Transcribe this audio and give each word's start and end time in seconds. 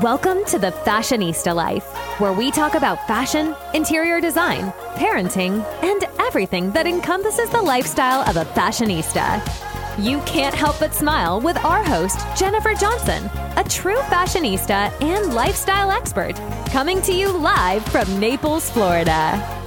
Welcome 0.00 0.42
to 0.46 0.58
the 0.58 0.70
Fashionista 0.70 1.54
Life, 1.54 1.84
where 2.18 2.32
we 2.32 2.50
talk 2.50 2.74
about 2.74 3.06
fashion, 3.06 3.54
interior 3.74 4.22
design, 4.22 4.72
parenting, 4.94 5.62
and 5.82 6.04
everything 6.18 6.70
that 6.70 6.86
encompasses 6.86 7.50
the 7.50 7.60
lifestyle 7.60 8.26
of 8.26 8.38
a 8.38 8.46
fashionista. 8.54 9.38
You 10.02 10.20
can't 10.20 10.54
help 10.54 10.78
but 10.80 10.94
smile 10.94 11.42
with 11.42 11.62
our 11.62 11.84
host, 11.84 12.18
Jennifer 12.38 12.72
Johnson, 12.72 13.26
a 13.58 13.64
true 13.68 13.98
fashionista 14.08 14.98
and 15.02 15.34
lifestyle 15.34 15.90
expert, 15.90 16.36
coming 16.70 17.02
to 17.02 17.12
you 17.12 17.30
live 17.30 17.84
from 17.84 18.18
Naples, 18.18 18.70
Florida. 18.70 19.61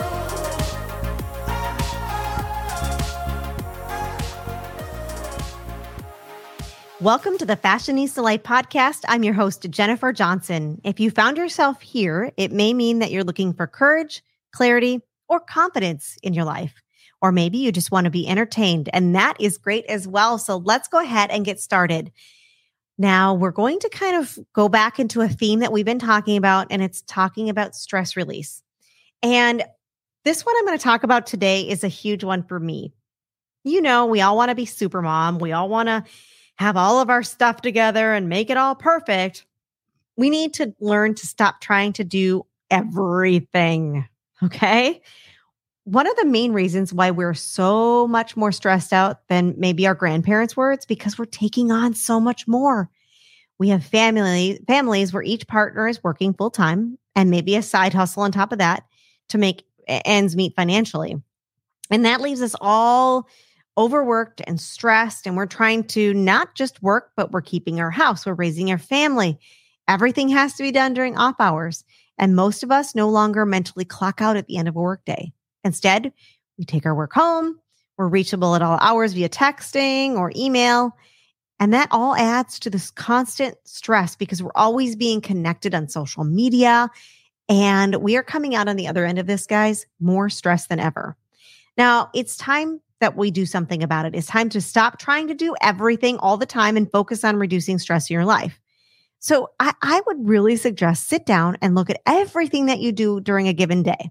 Welcome 7.01 7.37
to 7.39 7.45
the 7.45 7.57
Fashionista 7.57 8.23
Life 8.23 8.43
podcast. 8.43 9.01
I'm 9.09 9.25
your 9.25 9.33
host, 9.33 9.69
Jennifer 9.69 10.13
Johnson. 10.13 10.79
If 10.85 10.97
you 10.97 11.11
found 11.11 11.35
yourself 11.35 11.81
here, 11.81 12.31
it 12.37 12.53
may 12.53 12.73
mean 12.73 12.99
that 12.99 13.11
you're 13.11 13.25
looking 13.25 13.51
for 13.51 13.67
courage, 13.67 14.23
clarity, 14.53 15.01
or 15.27 15.41
confidence 15.41 16.17
in 16.23 16.33
your 16.33 16.45
life. 16.45 16.81
Or 17.21 17.33
maybe 17.33 17.57
you 17.57 17.73
just 17.73 17.91
want 17.91 18.05
to 18.05 18.11
be 18.11 18.25
entertained, 18.25 18.89
and 18.93 19.13
that 19.13 19.35
is 19.41 19.57
great 19.57 19.85
as 19.87 20.07
well. 20.07 20.37
So 20.37 20.55
let's 20.55 20.87
go 20.87 21.01
ahead 21.01 21.31
and 21.31 21.43
get 21.43 21.59
started. 21.59 22.13
Now, 22.97 23.33
we're 23.33 23.51
going 23.51 23.79
to 23.79 23.89
kind 23.89 24.15
of 24.15 24.39
go 24.53 24.69
back 24.69 24.97
into 24.97 25.19
a 25.19 25.27
theme 25.27 25.59
that 25.59 25.73
we've 25.73 25.83
been 25.83 25.99
talking 25.99 26.37
about, 26.37 26.67
and 26.69 26.81
it's 26.81 27.01
talking 27.01 27.49
about 27.49 27.75
stress 27.75 28.15
release. 28.15 28.63
And 29.21 29.65
this 30.23 30.45
one 30.45 30.55
I'm 30.57 30.65
going 30.65 30.77
to 30.77 30.83
talk 30.83 31.03
about 31.03 31.27
today 31.27 31.67
is 31.67 31.83
a 31.83 31.89
huge 31.89 32.23
one 32.23 32.43
for 32.43 32.57
me. 32.57 32.93
You 33.65 33.81
know, 33.81 34.05
we 34.05 34.21
all 34.21 34.37
want 34.37 34.47
to 34.47 34.55
be 34.55 34.65
super 34.65 35.01
mom. 35.01 35.39
We 35.39 35.51
all 35.51 35.67
want 35.67 35.89
to 35.89 36.05
have 36.55 36.77
all 36.77 37.01
of 37.01 37.09
our 37.09 37.23
stuff 37.23 37.61
together 37.61 38.13
and 38.13 38.29
make 38.29 38.49
it 38.49 38.57
all 38.57 38.75
perfect. 38.75 39.45
We 40.17 40.29
need 40.29 40.53
to 40.55 40.73
learn 40.79 41.15
to 41.15 41.27
stop 41.27 41.59
trying 41.61 41.93
to 41.93 42.03
do 42.03 42.45
everything. 42.71 44.07
Okay. 44.43 45.01
One 45.83 46.07
of 46.07 46.15
the 46.15 46.25
main 46.25 46.51
reasons 46.53 46.91
why 46.91 47.11
we're 47.11 47.33
so 47.33 48.07
much 48.07 48.35
more 48.35 48.51
stressed 48.51 48.91
out 48.91 49.27
than 49.27 49.53
maybe 49.57 49.85
our 49.85 49.93
grandparents 49.93 50.57
were, 50.57 50.71
it's 50.71 50.85
because 50.85 51.17
we're 51.17 51.25
taking 51.25 51.71
on 51.71 51.93
so 51.93 52.19
much 52.19 52.47
more. 52.47 52.89
We 53.59 53.69
have 53.69 53.85
family 53.85 54.59
families 54.67 55.13
where 55.13 55.23
each 55.23 55.47
partner 55.47 55.87
is 55.87 56.03
working 56.03 56.33
full 56.33 56.49
time 56.49 56.97
and 57.15 57.29
maybe 57.29 57.55
a 57.55 57.61
side 57.61 57.93
hustle 57.93 58.23
on 58.23 58.31
top 58.31 58.51
of 58.51 58.57
that 58.57 58.83
to 59.29 59.37
make 59.37 59.63
ends 59.87 60.35
meet 60.35 60.55
financially. 60.55 61.15
And 61.91 62.05
that 62.05 62.19
leaves 62.19 62.41
us 62.41 62.55
all 62.59 63.27
overworked 63.77 64.41
and 64.47 64.59
stressed. 64.59 65.27
And 65.27 65.35
we're 65.35 65.45
trying 65.45 65.83
to 65.85 66.13
not 66.13 66.55
just 66.55 66.81
work, 66.81 67.11
but 67.15 67.31
we're 67.31 67.41
keeping 67.41 67.79
our 67.79 67.91
house, 67.91 68.25
we're 68.25 68.33
raising 68.33 68.71
our 68.71 68.77
family. 68.77 69.39
Everything 69.87 70.29
has 70.29 70.53
to 70.55 70.63
be 70.63 70.71
done 70.71 70.93
during 70.93 71.17
off 71.17 71.35
hours. 71.39 71.83
And 72.17 72.35
most 72.35 72.63
of 72.63 72.71
us 72.71 72.95
no 72.95 73.09
longer 73.09 73.45
mentally 73.45 73.85
clock 73.85 74.21
out 74.21 74.37
at 74.37 74.47
the 74.47 74.57
end 74.57 74.67
of 74.67 74.75
a 74.75 74.81
workday. 74.81 75.31
Instead, 75.63 76.13
we 76.57 76.65
take 76.65 76.85
our 76.85 76.95
work 76.95 77.13
home. 77.13 77.59
We're 77.97 78.07
reachable 78.07 78.55
at 78.55 78.61
all 78.61 78.77
hours 78.81 79.13
via 79.13 79.29
texting 79.29 80.15
or 80.15 80.31
email. 80.35 80.95
And 81.59 81.73
that 81.73 81.89
all 81.91 82.15
adds 82.15 82.59
to 82.59 82.69
this 82.69 82.91
constant 82.91 83.55
stress 83.65 84.15
because 84.15 84.43
we're 84.43 84.51
always 84.55 84.95
being 84.95 85.21
connected 85.21 85.73
on 85.73 85.87
social 85.87 86.23
media. 86.23 86.89
And 87.47 87.95
we 87.97 88.17
are 88.17 88.23
coming 88.23 88.55
out 88.55 88.67
on 88.67 88.75
the 88.75 88.87
other 88.87 89.05
end 89.05 89.19
of 89.19 89.27
this, 89.27 89.45
guys, 89.45 89.85
more 89.99 90.29
stressed 90.29 90.69
than 90.69 90.79
ever. 90.79 91.15
Now, 91.77 92.09
it's 92.13 92.37
time 92.37 92.81
that 93.05 93.15
we 93.15 93.29
do 93.29 93.45
something 93.45 93.83
about 93.83 94.07
it. 94.07 94.15
It's 94.15 94.25
time 94.25 94.49
to 94.49 94.59
stop 94.59 94.97
trying 94.97 95.27
to 95.27 95.35
do 95.35 95.53
everything 95.61 96.17
all 96.17 96.37
the 96.37 96.47
time 96.47 96.75
and 96.75 96.91
focus 96.91 97.23
on 97.23 97.35
reducing 97.37 97.77
stress 97.77 98.09
in 98.09 98.15
your 98.15 98.25
life. 98.25 98.59
So 99.19 99.51
I, 99.59 99.73
I 99.83 100.01
would 100.07 100.27
really 100.27 100.55
suggest 100.55 101.07
sit 101.07 101.23
down 101.23 101.55
and 101.61 101.75
look 101.75 101.91
at 101.91 102.01
everything 102.07 102.65
that 102.65 102.79
you 102.79 102.91
do 102.91 103.21
during 103.21 103.47
a 103.47 103.53
given 103.53 103.83
day. 103.83 104.09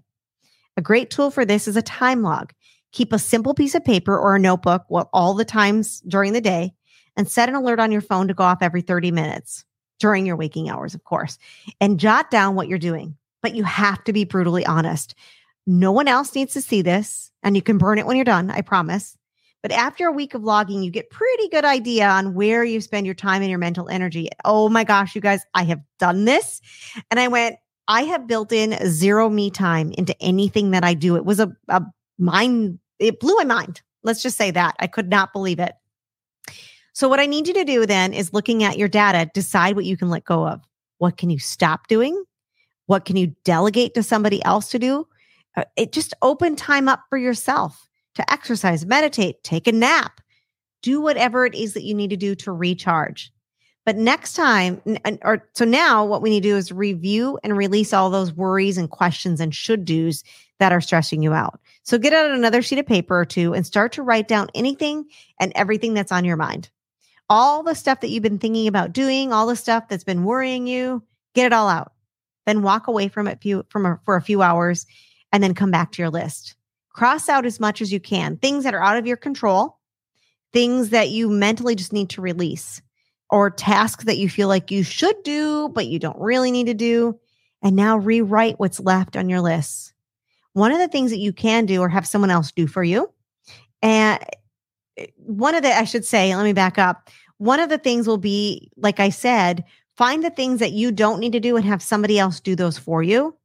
A 0.77 0.81
great 0.81 1.09
tool 1.09 1.29
for 1.29 1.43
this 1.43 1.67
is 1.67 1.75
a 1.75 1.81
time 1.81 2.21
log. 2.21 2.53
Keep 2.93 3.11
a 3.11 3.19
simple 3.19 3.53
piece 3.53 3.75
of 3.75 3.83
paper 3.83 4.17
or 4.17 4.33
a 4.33 4.39
notebook 4.39 4.85
well, 4.87 5.09
all 5.11 5.33
the 5.33 5.43
times 5.43 5.99
during 6.07 6.31
the 6.31 6.39
day 6.39 6.71
and 7.17 7.29
set 7.29 7.49
an 7.49 7.55
alert 7.55 7.81
on 7.81 7.91
your 7.91 7.99
phone 7.99 8.29
to 8.29 8.33
go 8.33 8.45
off 8.45 8.61
every 8.61 8.81
30 8.81 9.11
minutes 9.11 9.65
during 9.99 10.25
your 10.25 10.37
waking 10.37 10.69
hours, 10.69 10.95
of 10.95 11.03
course, 11.03 11.37
and 11.81 11.99
jot 11.99 12.31
down 12.31 12.55
what 12.55 12.69
you're 12.69 12.79
doing. 12.79 13.17
But 13.43 13.55
you 13.55 13.65
have 13.65 14.05
to 14.05 14.13
be 14.13 14.23
brutally 14.23 14.65
honest. 14.65 15.15
No 15.67 15.91
one 15.91 16.07
else 16.07 16.33
needs 16.33 16.53
to 16.53 16.61
see 16.61 16.81
this, 16.81 17.31
and 17.45 17.55
you 17.55 17.61
can 17.61 17.77
burn 17.77 17.99
it 17.99 18.05
when 18.05 18.17
you're 18.17 18.25
done, 18.25 18.51
I 18.51 18.61
promise. 18.61 19.17
But 19.61 19.71
after 19.71 20.07
a 20.07 20.11
week 20.11 20.33
of 20.33 20.43
logging, 20.43 20.83
you 20.83 20.91
get 20.91 21.09
pretty 21.09 21.47
good 21.47 21.63
idea 21.63 22.07
on 22.07 22.33
where 22.33 22.63
you 22.63 22.81
spend 22.81 23.05
your 23.05 23.15
time 23.15 23.41
and 23.41 23.49
your 23.49 23.59
mental 23.59 23.87
energy. 23.87 24.27
Oh 24.43 24.67
my 24.67 24.83
gosh, 24.83 25.15
you 25.15 25.21
guys, 25.21 25.43
I 25.53 25.63
have 25.63 25.79
done 25.97 26.25
this. 26.25 26.59
And 27.09 27.19
I 27.19 27.27
went, 27.27 27.55
I 27.87 28.01
have 28.01 28.27
built 28.27 28.51
in 28.51 28.77
zero 28.87 29.29
me 29.29 29.49
time 29.49 29.91
into 29.91 30.15
anything 30.21 30.71
that 30.71 30.83
I 30.83 30.95
do. 30.95 31.15
It 31.15 31.25
was 31.25 31.39
a, 31.39 31.55
a 31.69 31.83
mind, 32.17 32.79
it 32.99 33.19
blew 33.19 33.35
my 33.35 33.43
mind. 33.43 33.81
Let's 34.03 34.21
just 34.21 34.37
say 34.37 34.51
that. 34.51 34.75
I 34.79 34.87
could 34.87 35.09
not 35.09 35.33
believe 35.33 35.59
it. 35.59 35.73
So, 36.93 37.09
what 37.09 37.19
I 37.19 37.25
need 37.25 37.47
you 37.47 37.53
to 37.55 37.63
do 37.63 37.85
then 37.85 38.13
is 38.13 38.33
looking 38.33 38.63
at 38.63 38.77
your 38.77 38.87
data, 38.87 39.29
decide 39.33 39.75
what 39.75 39.85
you 39.85 39.97
can 39.97 40.09
let 40.09 40.23
go 40.23 40.47
of. 40.47 40.61
What 40.99 41.17
can 41.17 41.29
you 41.29 41.39
stop 41.39 41.87
doing? 41.87 42.23
What 42.85 43.03
can 43.03 43.17
you 43.17 43.35
delegate 43.43 43.95
to 43.95 44.03
somebody 44.03 44.43
else 44.45 44.69
to 44.69 44.79
do? 44.79 45.07
Uh, 45.55 45.63
it 45.75 45.91
just 45.91 46.13
open 46.21 46.55
time 46.55 46.87
up 46.87 47.03
for 47.09 47.17
yourself 47.17 47.87
to 48.15 48.31
exercise, 48.31 48.85
meditate, 48.85 49.43
take 49.43 49.67
a 49.67 49.71
nap, 49.71 50.21
do 50.81 51.01
whatever 51.01 51.45
it 51.45 51.55
is 51.55 51.73
that 51.73 51.83
you 51.83 51.93
need 51.93 52.09
to 52.09 52.17
do 52.17 52.35
to 52.35 52.51
recharge. 52.51 53.31
But 53.85 53.97
next 53.97 54.33
time, 54.33 54.81
or 55.21 55.47
so 55.53 55.63
now, 55.63 56.05
what 56.05 56.23
we 56.23 56.31
need 56.31 56.41
to 56.41 56.49
do 56.49 56.57
is 56.57 56.71
review 56.71 57.37
and 57.43 57.55
release 57.55 57.93
all 57.93 58.09
those 58.09 58.33
worries 58.33 58.79
and 58.79 58.89
questions 58.89 59.39
and 59.39 59.53
should 59.53 59.85
do's 59.85 60.23
that 60.59 60.71
are 60.71 60.81
stressing 60.81 61.21
you 61.21 61.33
out. 61.33 61.59
So 61.83 61.99
get 61.99 62.13
out 62.13 62.31
another 62.31 62.63
sheet 62.63 62.79
of 62.79 62.87
paper 62.87 63.19
or 63.19 63.25
two 63.25 63.53
and 63.53 63.65
start 63.65 63.91
to 63.93 64.01
write 64.01 64.27
down 64.27 64.49
anything 64.55 65.05
and 65.39 65.51
everything 65.55 65.93
that's 65.93 66.11
on 66.11 66.25
your 66.25 66.37
mind. 66.37 66.69
All 67.29 67.61
the 67.61 67.75
stuff 67.75 68.01
that 68.01 68.09
you've 68.09 68.23
been 68.23 68.39
thinking 68.39 68.67
about 68.67 68.91
doing, 68.93 69.31
all 69.31 69.45
the 69.45 69.55
stuff 69.55 69.87
that's 69.87 70.03
been 70.03 70.23
worrying 70.23 70.65
you, 70.65 71.03
get 71.35 71.45
it 71.45 71.53
all 71.53 71.67
out. 71.67 71.91
Then 72.47 72.63
walk 72.63 72.87
away 72.87 73.07
from 73.07 73.27
it 73.27 73.43
for 73.69 74.15
a 74.15 74.21
few 74.21 74.41
hours 74.41 74.87
and 75.35 75.43
then 75.43 75.53
come 75.53 75.69
back 75.69 75.91
to 75.91 76.01
your 76.01 76.09
list. 76.09 76.55
Cross 76.93 77.27
out 77.27 77.45
as 77.45 77.59
much 77.59 77.81
as 77.81 77.91
you 77.91 77.99
can 77.99 78.37
things 78.37 78.63
that 78.63 78.73
are 78.73 78.81
out 78.81 78.95
of 78.95 79.05
your 79.05 79.17
control, 79.17 79.77
things 80.53 80.91
that 80.91 81.09
you 81.09 81.29
mentally 81.29 81.75
just 81.75 81.91
need 81.91 82.09
to 82.11 82.21
release, 82.21 82.81
or 83.29 83.49
tasks 83.49 84.05
that 84.05 84.17
you 84.17 84.29
feel 84.29 84.47
like 84.47 84.71
you 84.71 84.81
should 84.81 85.21
do, 85.23 85.67
but 85.75 85.87
you 85.87 85.99
don't 85.99 86.17
really 86.17 86.51
need 86.51 86.67
to 86.67 86.73
do. 86.73 87.19
And 87.61 87.75
now 87.75 87.97
rewrite 87.97 88.61
what's 88.61 88.79
left 88.79 89.17
on 89.17 89.27
your 89.27 89.41
list. 89.41 89.93
One 90.53 90.71
of 90.71 90.77
the 90.77 90.87
things 90.87 91.11
that 91.11 91.19
you 91.19 91.33
can 91.33 91.65
do 91.65 91.81
or 91.81 91.89
have 91.89 92.07
someone 92.07 92.31
else 92.31 92.53
do 92.53 92.65
for 92.65 92.83
you. 92.83 93.11
And 93.81 94.23
eh, 94.95 95.07
one 95.17 95.53
of 95.53 95.63
the, 95.63 95.77
I 95.77 95.83
should 95.83 96.05
say, 96.05 96.33
let 96.33 96.45
me 96.45 96.53
back 96.53 96.77
up. 96.77 97.09
One 97.39 97.59
of 97.59 97.67
the 97.67 97.77
things 97.77 98.07
will 98.07 98.17
be, 98.17 98.71
like 98.77 99.01
I 99.01 99.09
said, 99.09 99.65
find 99.97 100.23
the 100.23 100.29
things 100.29 100.61
that 100.61 100.71
you 100.71 100.93
don't 100.93 101.19
need 101.19 101.33
to 101.33 101.41
do 101.41 101.57
and 101.57 101.65
have 101.65 101.83
somebody 101.83 102.17
else 102.17 102.39
do 102.39 102.55
those 102.55 102.77
for 102.77 103.03
you. 103.03 103.35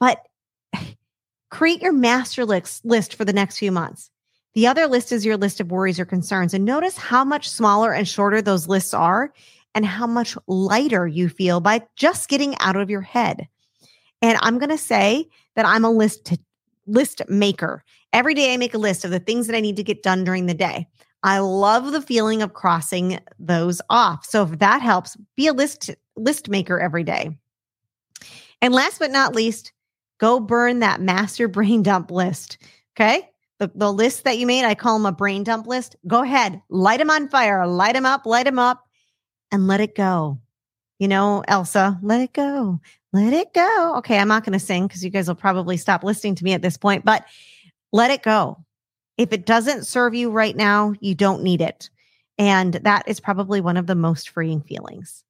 But 0.00 0.26
Create 1.54 1.82
your 1.82 1.92
master 1.92 2.44
list, 2.44 3.14
for 3.14 3.24
the 3.24 3.32
next 3.32 3.58
few 3.58 3.70
months. 3.70 4.10
The 4.54 4.66
other 4.66 4.88
list 4.88 5.12
is 5.12 5.24
your 5.24 5.36
list 5.36 5.60
of 5.60 5.70
worries 5.70 6.00
or 6.00 6.04
concerns. 6.04 6.52
And 6.52 6.64
notice 6.64 6.96
how 6.96 7.24
much 7.24 7.48
smaller 7.48 7.92
and 7.92 8.08
shorter 8.08 8.42
those 8.42 8.66
lists 8.66 8.92
are 8.92 9.32
and 9.72 9.86
how 9.86 10.08
much 10.08 10.36
lighter 10.48 11.06
you 11.06 11.28
feel 11.28 11.60
by 11.60 11.82
just 11.94 12.28
getting 12.28 12.56
out 12.58 12.74
of 12.74 12.90
your 12.90 13.02
head. 13.02 13.46
And 14.20 14.36
I'm 14.42 14.58
going 14.58 14.70
to 14.70 14.76
say 14.76 15.28
that 15.54 15.64
I'm 15.64 15.84
a 15.84 15.92
list 15.92 16.36
list 16.88 17.22
maker. 17.28 17.84
Every 18.12 18.34
day 18.34 18.52
I 18.52 18.56
make 18.56 18.74
a 18.74 18.78
list 18.78 19.04
of 19.04 19.12
the 19.12 19.20
things 19.20 19.46
that 19.46 19.54
I 19.54 19.60
need 19.60 19.76
to 19.76 19.84
get 19.84 20.02
done 20.02 20.24
during 20.24 20.46
the 20.46 20.54
day. 20.54 20.88
I 21.22 21.38
love 21.38 21.92
the 21.92 22.02
feeling 22.02 22.42
of 22.42 22.54
crossing 22.54 23.20
those 23.38 23.80
off. 23.88 24.26
So 24.26 24.42
if 24.42 24.58
that 24.58 24.82
helps, 24.82 25.16
be 25.36 25.46
a 25.46 25.52
list 25.52 25.92
list 26.16 26.48
maker 26.48 26.80
every 26.80 27.04
day. 27.04 27.38
And 28.60 28.74
last 28.74 28.98
but 28.98 29.12
not 29.12 29.36
least, 29.36 29.72
go 30.18 30.40
burn 30.40 30.80
that 30.80 31.00
master 31.00 31.48
brain 31.48 31.82
dump 31.82 32.10
list. 32.10 32.58
Okay. 32.96 33.28
The, 33.60 33.70
the 33.74 33.92
list 33.92 34.24
that 34.24 34.38
you 34.38 34.46
made, 34.46 34.64
I 34.64 34.74
call 34.74 34.98
them 34.98 35.06
a 35.06 35.12
brain 35.12 35.44
dump 35.44 35.66
list. 35.66 35.96
Go 36.06 36.22
ahead, 36.22 36.60
light 36.68 36.98
them 36.98 37.10
on 37.10 37.28
fire, 37.28 37.66
light 37.66 37.94
them 37.94 38.04
up, 38.04 38.26
light 38.26 38.46
them 38.46 38.58
up, 38.58 38.84
and 39.52 39.68
let 39.68 39.80
it 39.80 39.94
go. 39.94 40.40
You 40.98 41.08
know, 41.08 41.44
Elsa, 41.46 41.98
let 42.02 42.20
it 42.20 42.32
go, 42.32 42.80
let 43.12 43.32
it 43.32 43.52
go. 43.54 43.94
Okay, 43.98 44.18
I'm 44.18 44.28
not 44.28 44.44
going 44.44 44.58
to 44.58 44.64
sing 44.64 44.86
because 44.86 45.04
you 45.04 45.10
guys 45.10 45.28
will 45.28 45.34
probably 45.34 45.76
stop 45.76 46.02
listening 46.02 46.34
to 46.36 46.44
me 46.44 46.52
at 46.52 46.62
this 46.62 46.76
point, 46.76 47.04
but 47.04 47.24
let 47.92 48.10
it 48.10 48.22
go. 48.22 48.64
If 49.18 49.32
it 49.32 49.46
doesn't 49.46 49.86
serve 49.86 50.14
you 50.14 50.30
right 50.30 50.56
now, 50.56 50.94
you 51.00 51.14
don't 51.14 51.42
need 51.42 51.60
it. 51.60 51.90
And 52.38 52.74
that 52.74 53.06
is 53.06 53.20
probably 53.20 53.60
one 53.60 53.76
of 53.76 53.86
the 53.86 53.94
most 53.94 54.30
freeing 54.30 54.60
feelings. 54.62 55.22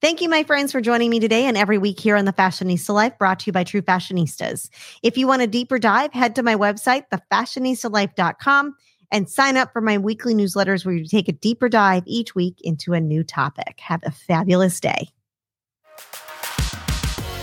Thank 0.00 0.20
you, 0.20 0.28
my 0.28 0.42
friends, 0.42 0.72
for 0.72 0.80
joining 0.80 1.10
me 1.10 1.20
today 1.20 1.46
and 1.46 1.56
every 1.56 1.78
week 1.78 2.00
here 2.00 2.16
on 2.16 2.24
the 2.24 2.32
Fashionista 2.32 2.92
Life, 2.92 3.16
brought 3.18 3.38
to 3.40 3.46
you 3.46 3.52
by 3.52 3.64
True 3.64 3.82
Fashionistas. 3.82 4.68
If 5.02 5.16
you 5.16 5.26
want 5.26 5.42
a 5.42 5.46
deeper 5.46 5.78
dive, 5.78 6.12
head 6.12 6.34
to 6.36 6.42
my 6.42 6.56
website, 6.56 7.04
thefashionistalife.com, 7.12 8.74
and 9.12 9.30
sign 9.30 9.56
up 9.56 9.72
for 9.72 9.80
my 9.80 9.98
weekly 9.98 10.34
newsletters 10.34 10.84
where 10.84 10.94
you 10.94 11.06
take 11.06 11.28
a 11.28 11.32
deeper 11.32 11.68
dive 11.68 12.02
each 12.06 12.34
week 12.34 12.56
into 12.62 12.94
a 12.94 13.00
new 13.00 13.22
topic. 13.22 13.78
Have 13.80 14.00
a 14.04 14.10
fabulous 14.10 14.80
day. 14.80 15.08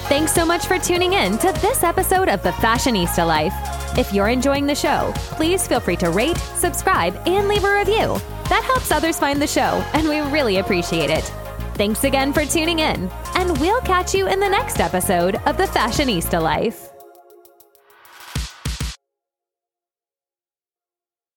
Thanks 0.10 0.33
so 0.33 0.44
much 0.44 0.66
for 0.66 0.80
tuning 0.80 1.13
in 1.13 1.38
to 1.38 1.51
this 1.62 1.83
episode 1.83 2.30
of 2.30 2.42
The 2.42 2.51
Fashionista 2.54 3.27
Life. 3.27 3.54
If 3.98 4.12
you're 4.12 4.27
enjoying 4.27 4.66
the 4.66 4.75
show, 4.75 5.13
please 5.16 5.68
feel 5.68 5.80
free 5.80 5.98
to 5.98 6.10
rate, 6.10 6.38
subscribe, 6.38 7.16
and 7.27 7.48
leave 7.48 7.63
a 7.63 7.77
review. 7.77 8.19
That 8.50 8.63
helps 8.66 8.92
others 8.92 9.19
find 9.19 9.39
the 9.39 9.48
show, 9.48 9.83
and 9.94 10.10
we 10.10 10.19
really 10.31 10.57
appreciate 10.57 11.12
it. 11.12 11.31
Thanks 11.80 12.04
again 12.04 12.34
for 12.34 12.44
tuning 12.44 12.80
in, 12.80 13.10
and 13.36 13.58
we'll 13.58 13.80
catch 13.80 14.14
you 14.14 14.28
in 14.28 14.42
the 14.42 14.50
next 14.50 14.81
episode 14.81 15.36
of 15.46 15.56
The 15.56 15.64
Fashionista 15.64 16.42
Life. 16.42 16.88